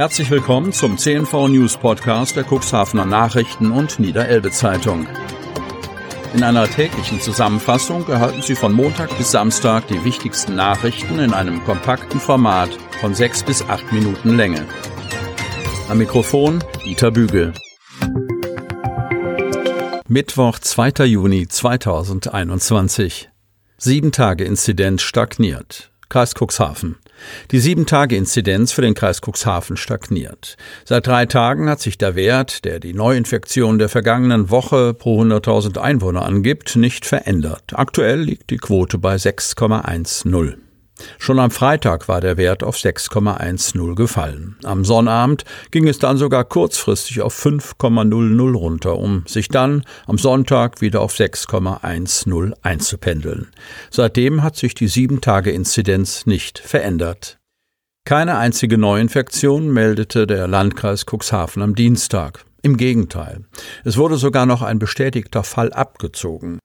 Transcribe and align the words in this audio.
Herzlich 0.00 0.30
willkommen 0.30 0.72
zum 0.72 0.96
CNV 0.96 1.48
News 1.48 1.76
Podcast 1.76 2.34
der 2.34 2.46
Cuxhavener 2.50 3.04
Nachrichten 3.04 3.70
und 3.70 3.98
Niederelbe 3.98 4.50
Zeitung. 4.50 5.06
In 6.32 6.42
einer 6.42 6.66
täglichen 6.66 7.20
Zusammenfassung 7.20 8.08
erhalten 8.08 8.40
Sie 8.40 8.54
von 8.54 8.72
Montag 8.72 9.14
bis 9.18 9.30
Samstag 9.30 9.88
die 9.88 10.02
wichtigsten 10.02 10.54
Nachrichten 10.54 11.18
in 11.18 11.34
einem 11.34 11.62
kompakten 11.64 12.18
Format 12.18 12.70
von 13.02 13.14
sechs 13.14 13.42
bis 13.42 13.60
acht 13.68 13.92
Minuten 13.92 14.38
Länge. 14.38 14.66
Am 15.90 15.98
Mikrofon 15.98 16.64
Dieter 16.82 17.10
Bügel. 17.10 17.52
Mittwoch, 20.08 20.60
2. 20.60 21.04
Juni 21.04 21.46
2021. 21.46 23.28
Sieben 23.76 24.12
Tage 24.12 24.44
Inzidenz 24.44 25.02
stagniert. 25.02 25.90
Kreis 26.08 26.32
Cuxhaven. 26.32 26.96
Die 27.50 27.60
Sieben-Tage-Inzidenz 27.60 28.72
für 28.72 28.82
den 28.82 28.94
Kreis 28.94 29.20
Cuxhaven 29.20 29.76
stagniert. 29.76 30.56
Seit 30.84 31.06
drei 31.06 31.26
Tagen 31.26 31.68
hat 31.68 31.80
sich 31.80 31.98
der 31.98 32.14
Wert, 32.14 32.64
der 32.64 32.80
die 32.80 32.94
Neuinfektion 32.94 33.78
der 33.78 33.88
vergangenen 33.88 34.50
Woche 34.50 34.94
pro 34.94 35.22
100.000 35.22 35.78
Einwohner 35.78 36.24
angibt, 36.24 36.76
nicht 36.76 37.06
verändert. 37.06 37.72
Aktuell 37.74 38.20
liegt 38.20 38.50
die 38.50 38.58
Quote 38.58 38.98
bei 38.98 39.16
6,10. 39.16 40.69
Schon 41.18 41.38
am 41.38 41.50
Freitag 41.50 42.08
war 42.08 42.20
der 42.20 42.36
Wert 42.36 42.62
auf 42.62 42.76
6,10 42.76 43.94
gefallen. 43.94 44.56
Am 44.64 44.84
Sonnabend 44.84 45.44
ging 45.70 45.88
es 45.88 45.98
dann 45.98 46.16
sogar 46.16 46.44
kurzfristig 46.44 47.20
auf 47.22 47.34
5,00 47.34 48.54
runter, 48.54 48.96
um 48.96 49.24
sich 49.26 49.48
dann 49.48 49.84
am 50.06 50.18
Sonntag 50.18 50.80
wieder 50.80 51.00
auf 51.00 51.14
6,10 51.14 52.52
einzupendeln. 52.62 53.48
Seitdem 53.90 54.42
hat 54.42 54.56
sich 54.56 54.74
die 54.74 54.88
7-Tage-Inzidenz 54.88 56.26
nicht 56.26 56.58
verändert. 56.58 57.38
Keine 58.06 58.38
einzige 58.38 58.78
Neuinfektion 58.78 59.68
meldete 59.68 60.26
der 60.26 60.48
Landkreis 60.48 61.04
Cuxhaven 61.04 61.62
am 61.62 61.74
Dienstag. 61.74 62.44
Im 62.62 62.76
Gegenteil. 62.76 63.44
Es 63.84 63.96
wurde 63.96 64.16
sogar 64.16 64.46
noch 64.46 64.62
ein 64.62 64.78
bestätigter 64.78 65.44
Fall 65.44 65.72
abgezogen. 65.72 66.58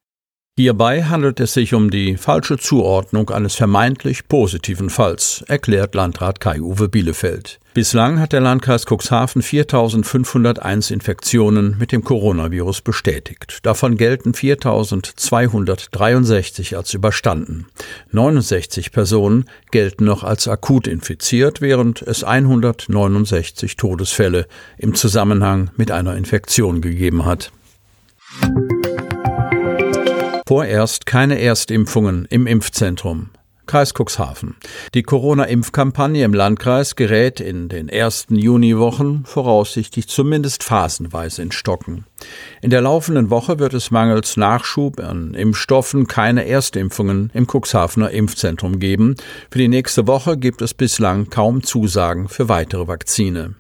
Hierbei 0.58 1.03
handelt 1.03 1.42
es 1.42 1.53
sich 1.53 1.73
um 1.73 1.89
die 1.89 2.16
falsche 2.16 2.58
Zuordnung 2.58 3.30
eines 3.30 3.56
vermeintlich 3.56 4.30
positiven 4.30 4.89
Falls, 4.89 5.44
erklärt 5.50 5.95
Landrat 5.95 6.39
Kai-Uwe 6.39 6.88
Bielefeld. 6.88 7.59
Bislang 7.73 8.22
hat 8.22 8.31
der 8.31 8.39
Landkreis 8.39 8.86
Cuxhaven 8.86 9.42
4501 9.42 10.92
Infektionen 10.92 11.75
mit 11.78 11.92
dem 11.92 12.06
Coronavirus 12.06 12.84
bestätigt. 12.84 13.59
Davon 13.64 13.97
gelten 13.97 14.34
4263 14.34 16.78
als 16.78 16.94
überstanden. 16.94 17.66
69 18.14 18.94
Personen 18.94 19.50
gelten 19.72 20.06
noch 20.06 20.23
als 20.23 20.47
akut 20.47 20.88
infiziert, 20.88 21.59
während 21.59 22.02
es 22.02 22.23
169 22.23 23.75
Todesfälle 23.75 24.47
im 24.78 24.95
Zusammenhang 24.95 25.72
mit 25.75 25.92
einer 25.92 26.16
Infektion 26.16 26.80
gegeben 26.80 27.25
hat. 27.25 27.52
Vorerst 30.47 31.07
keine 31.07 31.41
Erstimpfungen 31.41 32.27
im 32.29 32.45
Impfzentrum. 32.45 33.31
Kreis 33.65 33.93
Cuxhaven. 33.97 34.55
Die 34.93 35.01
Corona-Impfkampagne 35.01 36.23
im 36.23 36.35
Landkreis 36.35 36.95
gerät 36.95 37.39
in 37.39 37.67
den 37.67 37.89
ersten 37.89 38.35
Juniwochen 38.35 39.25
voraussichtlich 39.25 40.07
zumindest 40.07 40.63
phasenweise 40.63 41.41
in 41.41 41.51
Stocken. 41.51 42.05
In 42.61 42.69
der 42.69 42.81
laufenden 42.81 43.31
Woche 43.31 43.57
wird 43.57 43.73
es 43.73 43.89
mangels 43.89 44.38
Nachschub 44.38 44.99
an 44.99 45.33
Impfstoffen 45.33 46.05
keine 46.05 46.47
Erstimpfungen 46.47 47.31
im 47.33 47.47
Cuxhavener 47.47 48.11
Impfzentrum 48.11 48.77
geben. 48.77 49.16
Für 49.49 49.57
die 49.57 49.67
nächste 49.67 50.05
Woche 50.05 50.38
gibt 50.38 50.61
es 50.61 50.75
bislang 50.75 51.31
kaum 51.31 51.63
Zusagen 51.63 52.29
für 52.29 52.49
weitere 52.49 52.88
Vakzine. 52.88 53.55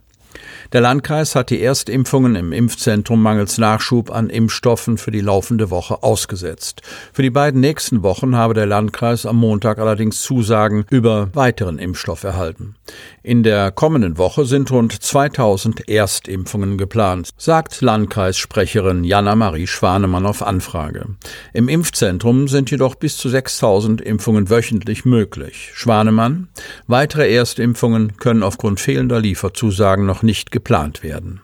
Der 0.73 0.81
Landkreis 0.81 1.35
hat 1.35 1.49
die 1.49 1.61
Erstimpfungen 1.61 2.35
im 2.35 2.51
Impfzentrum 2.51 3.21
mangels 3.21 3.57
Nachschub 3.57 4.11
an 4.11 4.29
Impfstoffen 4.29 4.97
für 4.97 5.11
die 5.11 5.21
laufende 5.21 5.69
Woche 5.69 6.03
ausgesetzt. 6.03 6.81
Für 7.13 7.21
die 7.21 7.29
beiden 7.29 7.61
nächsten 7.61 8.03
Wochen 8.03 8.35
habe 8.35 8.53
der 8.53 8.65
Landkreis 8.65 9.25
am 9.25 9.37
Montag 9.37 9.79
allerdings 9.79 10.21
Zusagen 10.21 10.85
über 10.89 11.29
weiteren 11.33 11.79
Impfstoff 11.79 12.23
erhalten. 12.23 12.75
In 13.23 13.43
der 13.43 13.71
kommenden 13.71 14.17
Woche 14.17 14.45
sind 14.45 14.69
rund 14.71 14.93
2000 14.93 15.89
Erstimpfungen 15.89 16.77
geplant, 16.77 17.29
sagt 17.37 17.81
Landkreissprecherin 17.81 19.03
Jana-Marie 19.03 19.67
Schwanemann 19.67 20.25
auf 20.25 20.43
Anfrage. 20.43 21.07
Im 21.53 21.69
Impfzentrum 21.69 22.47
sind 22.47 22.69
jedoch 22.69 22.95
bis 22.95 23.17
zu 23.17 23.29
6000 23.29 24.01
Impfungen 24.01 24.49
wöchentlich 24.49 25.05
möglich. 25.05 25.71
Schwanemann, 25.73 26.49
weitere 26.87 27.33
Erstimpfungen 27.33 28.17
können 28.17 28.43
aufgrund 28.43 28.79
fehlender 28.79 29.19
Lieferzusagen 29.19 30.05
noch 30.05 30.21
nicht 30.25 30.51
geplant 30.51 31.03
werden. 31.03 31.41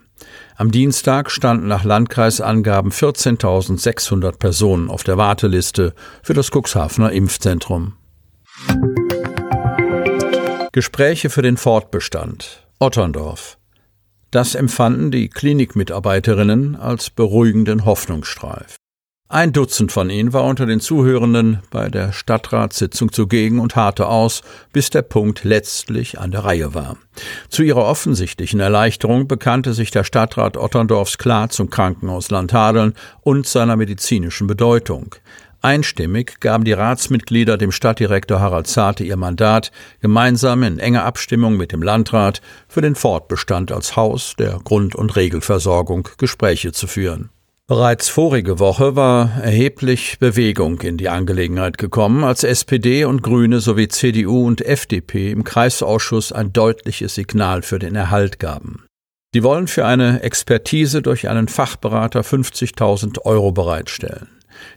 Am 0.55 0.71
Dienstag 0.71 1.31
standen 1.31 1.67
nach 1.67 1.83
Landkreisangaben 1.83 2.91
14.600 2.91 4.37
Personen 4.37 4.89
auf 4.89 5.03
der 5.03 5.17
Warteliste 5.17 5.93
für 6.21 6.33
das 6.33 6.51
Cuxhavener 6.51 7.11
Impfzentrum. 7.11 7.93
Gespräche 10.71 11.29
für 11.29 11.41
den 11.41 11.57
Fortbestand. 11.57 12.67
Otterndorf. 12.79 13.57
Das 14.31 14.55
empfanden 14.55 15.11
die 15.11 15.27
Klinikmitarbeiterinnen 15.27 16.77
als 16.77 17.09
beruhigenden 17.09 17.83
Hoffnungsstreif. 17.85 18.77
Ein 19.33 19.53
Dutzend 19.53 19.93
von 19.93 20.09
ihnen 20.09 20.33
war 20.33 20.43
unter 20.43 20.65
den 20.65 20.81
Zuhörenden 20.81 21.59
bei 21.69 21.87
der 21.87 22.11
Stadtratssitzung 22.11 23.13
zugegen 23.13 23.61
und 23.61 23.77
harrte 23.77 24.07
aus, 24.07 24.41
bis 24.73 24.89
der 24.89 25.03
Punkt 25.03 25.45
letztlich 25.45 26.19
an 26.19 26.31
der 26.31 26.43
Reihe 26.43 26.73
war. 26.73 26.97
Zu 27.47 27.63
ihrer 27.63 27.85
offensichtlichen 27.85 28.59
Erleichterung 28.59 29.29
bekannte 29.29 29.73
sich 29.73 29.89
der 29.89 30.03
Stadtrat 30.03 30.57
Otterndorfs 30.57 31.17
klar 31.17 31.47
zum 31.47 31.69
Krankenhaus 31.69 32.29
Landhadeln 32.29 32.93
und 33.21 33.47
seiner 33.47 33.77
medizinischen 33.77 34.47
Bedeutung. 34.47 35.15
Einstimmig 35.61 36.41
gaben 36.41 36.65
die 36.65 36.73
Ratsmitglieder 36.73 37.57
dem 37.57 37.71
Stadtdirektor 37.71 38.41
Harald 38.41 38.67
Zarte 38.67 39.05
ihr 39.05 39.15
Mandat, 39.15 39.71
gemeinsam 40.01 40.61
in 40.63 40.77
enger 40.77 41.05
Abstimmung 41.05 41.55
mit 41.55 41.71
dem 41.71 41.83
Landrat 41.83 42.41
für 42.67 42.81
den 42.81 42.95
Fortbestand 42.95 43.71
als 43.71 43.95
Haus 43.95 44.35
der 44.37 44.59
Grund- 44.61 44.93
und 44.95 45.15
Regelversorgung 45.15 46.09
Gespräche 46.17 46.73
zu 46.73 46.85
führen. 46.85 47.29
Bereits 47.71 48.09
vorige 48.09 48.59
Woche 48.59 48.97
war 48.97 49.41
erheblich 49.41 50.19
Bewegung 50.19 50.81
in 50.81 50.97
die 50.97 51.07
Angelegenheit 51.07 51.77
gekommen, 51.77 52.25
als 52.25 52.43
SPD 52.43 53.05
und 53.05 53.23
Grüne 53.23 53.61
sowie 53.61 53.87
CDU 53.87 54.45
und 54.45 54.59
FDP 54.59 55.31
im 55.31 55.45
Kreisausschuss 55.45 56.33
ein 56.33 56.51
deutliches 56.51 57.15
Signal 57.15 57.61
für 57.61 57.79
den 57.79 57.95
Erhalt 57.95 58.39
gaben. 58.39 58.83
Sie 59.33 59.41
wollen 59.41 59.69
für 59.69 59.85
eine 59.85 60.21
Expertise 60.21 61.01
durch 61.01 61.29
einen 61.29 61.47
Fachberater 61.47 62.23
50.000 62.23 63.21
Euro 63.23 63.53
bereitstellen. 63.53 64.27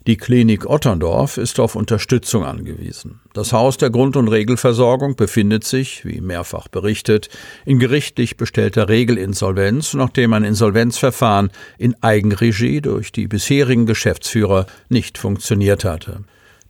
Die 0.06 0.16
Klinik 0.16 0.66
Otterndorf 0.68 1.36
ist 1.36 1.60
auf 1.60 1.76
Unterstützung 1.76 2.44
angewiesen. 2.44 3.20
Das 3.32 3.52
Haus 3.52 3.76
der 3.76 3.90
Grund- 3.90 4.16
und 4.16 4.28
Regelversorgung 4.28 5.16
befindet 5.16 5.64
sich, 5.64 6.04
wie 6.04 6.20
mehrfach 6.20 6.68
berichtet, 6.68 7.28
in 7.64 7.78
gerichtlich 7.78 8.36
bestellter 8.36 8.88
Regelinsolvenz, 8.88 9.94
nachdem 9.94 10.32
ein 10.32 10.44
Insolvenzverfahren 10.44 11.50
in 11.78 11.94
Eigenregie 12.02 12.80
durch 12.80 13.12
die 13.12 13.28
bisherigen 13.28 13.86
Geschäftsführer 13.86 14.66
nicht 14.88 15.18
funktioniert 15.18 15.84
hatte. 15.84 16.24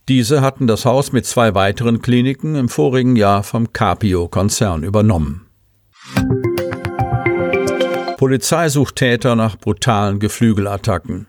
Diese 0.07 0.41
hatten 0.41 0.67
das 0.67 0.85
Haus 0.85 1.11
mit 1.11 1.25
zwei 1.25 1.55
weiteren 1.55 1.99
Kliniken 2.01 2.55
im 2.55 2.69
vorigen 2.69 3.15
Jahr 3.15 3.41
vom 3.41 3.73
Capio-Konzern 3.73 4.83
übernommen. 4.83 5.47
Polizei 8.17 8.69
sucht 8.69 8.97
Täter 8.97 9.35
nach 9.35 9.57
brutalen 9.57 10.19
Geflügelattacken. 10.19 11.27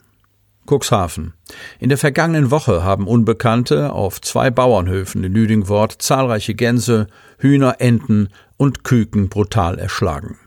Cuxhaven. 0.66 1.34
In 1.78 1.88
der 1.88 1.98
vergangenen 1.98 2.50
Woche 2.50 2.84
haben 2.84 3.06
Unbekannte 3.06 3.92
auf 3.92 4.20
zwei 4.20 4.50
Bauernhöfen 4.50 5.24
in 5.24 5.32
Lüdingwort 5.32 6.02
zahlreiche 6.02 6.54
Gänse, 6.54 7.06
Hühner, 7.38 7.76
Enten 7.78 8.28
und 8.56 8.84
Küken 8.84 9.28
brutal 9.28 9.78
erschlagen. 9.78 10.38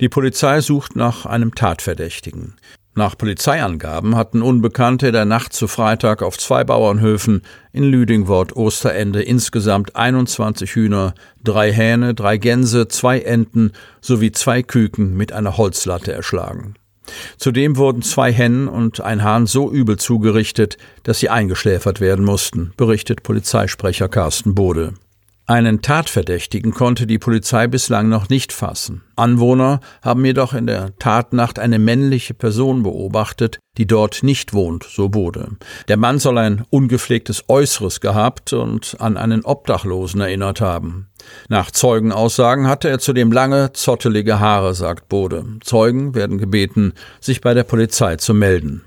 Die 0.00 0.08
Polizei 0.08 0.60
sucht 0.60 0.96
nach 0.96 1.26
einem 1.26 1.54
Tatverdächtigen. 1.54 2.56
Nach 2.96 3.16
Polizeiangaben 3.16 4.16
hatten 4.16 4.42
Unbekannte 4.42 5.12
der 5.12 5.24
Nacht 5.24 5.52
zu 5.52 5.68
Freitag 5.68 6.22
auf 6.22 6.36
zwei 6.36 6.64
Bauernhöfen 6.64 7.42
in 7.72 7.84
Lüdingwort 7.84 8.56
Osterende 8.56 9.22
insgesamt 9.22 9.94
21 9.94 10.74
Hühner, 10.74 11.14
drei 11.42 11.72
Hähne, 11.72 12.14
drei 12.14 12.36
Gänse, 12.36 12.88
zwei 12.88 13.20
Enten 13.20 13.72
sowie 14.00 14.32
zwei 14.32 14.64
Küken 14.64 15.16
mit 15.16 15.32
einer 15.32 15.56
Holzlatte 15.56 16.12
erschlagen. 16.12 16.74
Zudem 17.36 17.76
wurden 17.76 18.02
zwei 18.02 18.32
Hennen 18.32 18.68
und 18.68 19.00
ein 19.00 19.22
Hahn 19.22 19.46
so 19.46 19.70
übel 19.70 19.96
zugerichtet, 19.96 20.76
dass 21.02 21.20
sie 21.20 21.28
eingeschläfert 21.28 22.00
werden 22.00 22.24
mussten, 22.24 22.72
berichtet 22.76 23.22
Polizeisprecher 23.22 24.08
Carsten 24.08 24.54
Bode. 24.54 24.94
Einen 25.50 25.82
Tatverdächtigen 25.82 26.70
konnte 26.70 27.08
die 27.08 27.18
Polizei 27.18 27.66
bislang 27.66 28.08
noch 28.08 28.28
nicht 28.28 28.52
fassen. 28.52 29.02
Anwohner 29.16 29.80
haben 30.00 30.24
jedoch 30.24 30.54
in 30.54 30.68
der 30.68 30.96
Tatnacht 31.00 31.58
eine 31.58 31.80
männliche 31.80 32.34
Person 32.34 32.84
beobachtet, 32.84 33.58
die 33.76 33.84
dort 33.84 34.22
nicht 34.22 34.52
wohnt, 34.52 34.84
so 34.84 35.08
Bode. 35.08 35.56
Der 35.88 35.96
Mann 35.96 36.20
soll 36.20 36.38
ein 36.38 36.62
ungepflegtes 36.70 37.46
Äußeres 37.48 38.00
gehabt 38.00 38.52
und 38.52 38.94
an 39.00 39.16
einen 39.16 39.44
Obdachlosen 39.44 40.20
erinnert 40.20 40.60
haben. 40.60 41.08
Nach 41.48 41.72
Zeugenaussagen 41.72 42.68
hatte 42.68 42.88
er 42.88 43.00
zudem 43.00 43.32
lange, 43.32 43.72
zottelige 43.72 44.38
Haare, 44.38 44.72
sagt 44.74 45.08
Bode. 45.08 45.44
Zeugen 45.64 46.14
werden 46.14 46.38
gebeten, 46.38 46.92
sich 47.20 47.40
bei 47.40 47.54
der 47.54 47.64
Polizei 47.64 48.14
zu 48.14 48.34
melden. 48.34 48.84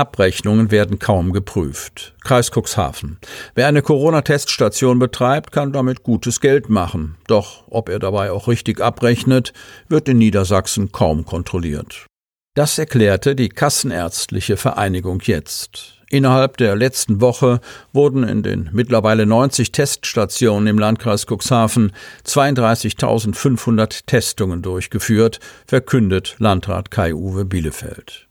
Abrechnungen 0.00 0.70
werden 0.70 0.98
kaum 0.98 1.34
geprüft. 1.34 2.14
Kreis 2.24 2.50
Cuxhaven. 2.50 3.18
Wer 3.54 3.66
eine 3.66 3.82
Corona-Teststation 3.82 4.98
betreibt, 4.98 5.52
kann 5.52 5.74
damit 5.74 6.02
gutes 6.02 6.40
Geld 6.40 6.70
machen. 6.70 7.18
Doch 7.26 7.64
ob 7.68 7.90
er 7.90 7.98
dabei 7.98 8.30
auch 8.30 8.48
richtig 8.48 8.80
abrechnet, 8.80 9.52
wird 9.90 10.08
in 10.08 10.16
Niedersachsen 10.16 10.90
kaum 10.90 11.26
kontrolliert. 11.26 12.06
Das 12.54 12.78
erklärte 12.78 13.36
die 13.36 13.50
Kassenärztliche 13.50 14.56
Vereinigung 14.56 15.20
jetzt. 15.24 16.00
Innerhalb 16.08 16.56
der 16.56 16.76
letzten 16.76 17.20
Woche 17.20 17.60
wurden 17.92 18.24
in 18.24 18.42
den 18.42 18.70
mittlerweile 18.72 19.26
90 19.26 19.70
Teststationen 19.70 20.66
im 20.66 20.78
Landkreis 20.78 21.26
Cuxhaven 21.26 21.92
32.500 22.26 24.06
Testungen 24.06 24.62
durchgeführt, 24.62 25.40
verkündet 25.66 26.36
Landrat 26.38 26.90
Kai-Uwe 26.90 27.44
Bielefeld. 27.44 28.29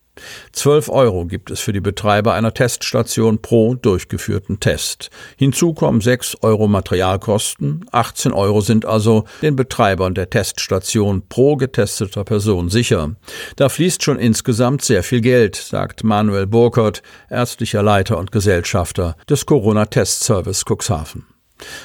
12 0.52 0.90
Euro 0.90 1.26
gibt 1.26 1.52
es 1.52 1.60
für 1.60 1.74
die 1.74 1.82
Betreiber 1.82 2.34
einer 2.34 2.54
Teststation 2.54 3.42
pro 3.42 3.76
durchgeführten 3.76 4.60
Test. 4.60 5.10
Hinzu 5.38 5.74
kommen 5.74 6.02
6 6.02 6.38
Euro 6.42 6.68
Materialkosten, 6.68 7.86
18 7.92 8.34
Euro 8.34 8.62
sind 8.62 8.86
also 8.86 9.26
den 9.42 9.56
Betreibern 9.56 10.14
der 10.14 10.30
Teststation 10.30 11.24
pro 11.28 11.56
getesteter 11.56 12.24
Person 12.24 12.70
sicher. 12.70 13.16
Da 13.56 13.70
fließt 13.70 14.04
schon 14.04 14.20
insgesamt 14.20 14.82
sehr 14.82 15.04
viel 15.04 15.22
Geld, 15.22 15.56
sagt 15.56 16.04
Manuel 16.04 16.48
Burkert, 16.48 17.02
ärztlicher 17.30 17.84
Leiter 17.84 18.18
und 18.18 18.32
Gesellschafter 18.32 19.16
des 19.30 19.46
Corona-Test-Service 19.46 20.66
Cuxhaven. 20.66 21.29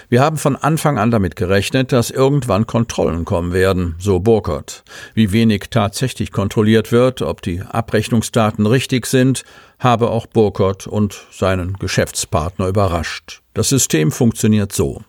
Wir 0.09 0.21
haben 0.23 0.37
von 0.37 0.57
Anfang 0.57 0.99
an 0.99 1.11
damit 1.11 1.37
gerechnet, 1.37 1.93
dass 1.93 2.11
irgendwann 2.11 2.67
Kontrollen 2.67 3.25
kommen 3.25 3.53
werden, 3.53 3.97
so 3.99 4.21
Burkert. 4.21 4.85
Wie 5.15 5.33
wenig 5.33 5.65
tatsächlich 5.71 6.33
kontrolliert 6.33 6.93
wird, 6.93 7.23
ob 7.23 7.43
die 7.43 7.63
Abrechnungsdaten 7.63 8.67
richtig 8.67 9.07
sind, 9.07 9.45
habe 9.79 10.11
auch 10.11 10.27
Burkert 10.27 10.87
und 10.87 11.27
seinen 11.31 11.75
Geschäftspartner 11.75 12.69
überrascht. 12.69 13.43
Das 13.55 13.69
System 13.69 14.11
funktioniert 14.11 14.73
so. 14.73 15.03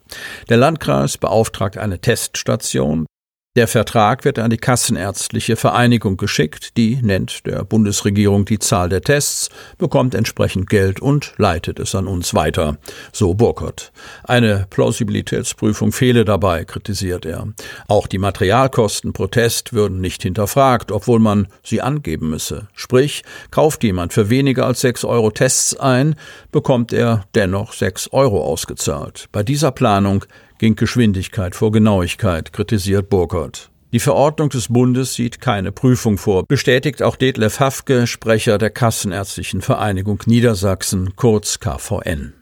Der 0.49 0.57
Landkreis 0.57 1.17
beauftragt 1.17 1.77
eine 1.77 1.99
Teststation, 1.99 3.05
der 3.55 3.69
Vertrag 3.69 4.25
wird 4.25 4.37
an 4.37 4.49
die 4.49 4.57
Kassenärztliche 4.57 5.55
Vereinigung 5.55 6.17
geschickt, 6.17 6.75
die 6.75 6.97
nennt 7.01 7.45
der 7.45 7.63
Bundesregierung 7.63 8.43
die 8.43 8.59
Zahl 8.59 8.89
der 8.89 8.99
Tests, 8.99 9.49
bekommt 9.77 10.13
entsprechend 10.13 10.69
Geld 10.69 10.99
und 10.99 11.33
leitet 11.37 11.79
es 11.79 11.95
an 11.95 12.07
uns 12.07 12.33
weiter, 12.33 12.77
so 13.13 13.33
Burkert. 13.33 13.93
Eine 14.25 14.67
Plausibilitätsprüfung 14.69 15.93
fehle 15.93 16.25
dabei, 16.25 16.65
kritisiert 16.65 17.25
er. 17.25 17.47
Auch 17.87 18.07
die 18.07 18.17
Materialkosten 18.17 19.13
pro 19.13 19.27
Test 19.27 19.71
würden 19.71 20.01
nicht 20.01 20.23
hinterfragt, 20.23 20.91
obwohl 20.91 21.19
man 21.19 21.47
sie 21.63 21.81
angeben 21.81 22.29
müsse. 22.29 22.67
Sprich, 22.73 23.23
kauft 23.51 23.85
jemand 23.85 24.11
für 24.11 24.29
weniger 24.29 24.65
als 24.65 24.81
sechs 24.81 25.05
Euro 25.05 25.31
Tests 25.31 25.77
ein, 25.77 26.15
bekommt 26.51 26.91
er 26.91 27.23
dennoch 27.35 27.71
sechs 27.71 28.09
Euro 28.11 28.43
ausgezahlt. 28.43 29.29
Bei 29.31 29.43
dieser 29.43 29.71
Planung 29.71 30.25
ging 30.57 30.75
Geschwindigkeit 30.75 31.55
vor 31.55 31.71
Genauigkeit, 31.71 32.53
kritisiert 32.53 33.09
Burkhardt. 33.09 33.69
Die 33.91 33.99
Verordnung 33.99 34.49
des 34.49 34.67
Bundes 34.67 35.13
sieht 35.13 35.39
keine 35.39 35.71
Prüfung 35.71 36.17
vor, 36.17 36.45
bestätigt 36.45 37.01
auch 37.01 37.15
Detlef 37.15 37.59
Hafke, 37.59 38.07
Sprecher 38.07 38.57
der 38.57 38.69
Kassenärztlichen 38.69 39.61
Vereinigung 39.61 40.21
Niedersachsen, 40.25 41.15
kurz 41.15 41.59
KVN. 41.59 42.33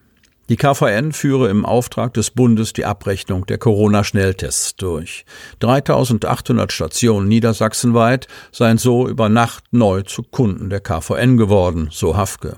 Die 0.49 0.57
KVN 0.57 1.13
führe 1.13 1.49
im 1.49 1.65
Auftrag 1.65 2.13
des 2.15 2.31
Bundes 2.31 2.73
die 2.73 2.85
Abrechnung 2.85 3.45
der 3.45 3.57
Corona-Schnelltests 3.57 4.75
durch. 4.75 5.25
3800 5.59 6.71
Stationen 6.73 7.29
niedersachsenweit 7.29 8.27
seien 8.51 8.77
so 8.77 9.07
über 9.07 9.29
Nacht 9.29 9.63
neu 9.71 10.01
zu 10.01 10.21
Kunden 10.21 10.69
der 10.69 10.81
KVN 10.81 11.37
geworden, 11.37 11.89
so 11.91 12.17
Hafke. 12.17 12.57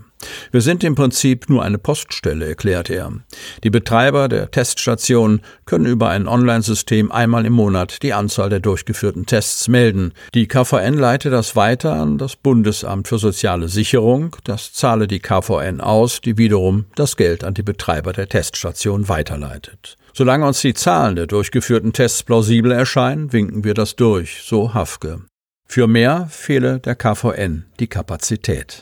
Wir 0.52 0.62
sind 0.62 0.84
im 0.84 0.96
Prinzip 0.96 1.50
nur 1.50 1.64
eine 1.64 1.78
Poststelle, 1.78 2.48
erklärt 2.48 2.90
er. 2.90 3.12
Die 3.64 3.70
Betreiber 3.70 4.28
der 4.28 4.50
Teststationen 4.52 5.42
können 5.66 5.86
über 5.86 6.10
ein 6.10 6.28
Online-System 6.28 7.12
einmal 7.12 7.46
im 7.46 7.54
Monat 7.54 8.02
die 8.02 8.14
Anzahl 8.14 8.50
der 8.50 8.60
durchgeführten 8.60 9.26
Tests 9.26 9.68
melden. 9.68 10.14
Die 10.34 10.48
KVN 10.48 10.96
leite 10.98 11.30
das 11.30 11.56
weiter 11.56 11.94
an 11.94 12.18
das 12.18 12.36
Bundesamt 12.36 13.08
für 13.08 13.20
soziale 13.20 13.68
Sicherung. 13.68 14.36
Das 14.44 14.74
zahle 14.74 15.08
die 15.08 15.20
KVN 15.20 15.82
aus, 15.82 16.22
die 16.22 16.38
wiederum 16.38 16.86
das 16.96 17.18
Geld 17.18 17.44
an 17.44 17.54
die 17.54 17.64
Betreiber 17.64 18.14
der 18.14 18.30
Teststation 18.30 19.10
weiterleitet. 19.10 19.98
Solange 20.14 20.48
uns 20.48 20.62
die 20.62 20.74
Zahlen 20.74 21.18
der 21.18 21.28
durchgeführten 21.28 21.92
Tests 21.92 22.24
plausibel 22.24 22.72
erscheinen, 22.72 23.34
winken 23.34 23.66
wir 23.66 23.74
das 23.74 23.98
durch, 23.98 24.44
so 24.46 24.74
Hafke. 24.74 25.24
Für 25.68 25.88
mehr 25.88 26.28
fehle 26.30 26.80
der 26.80 26.96
KVN 26.96 27.66
die 27.80 27.88
Kapazität. 27.88 28.82